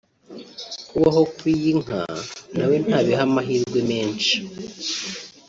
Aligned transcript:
kubaho 0.89 1.21
kw’iyi 1.35 1.71
nka 1.83 2.01
nawe 2.55 2.75
ntabiha 2.85 3.23
amahirwe 3.27 3.79
menshi 3.89 4.35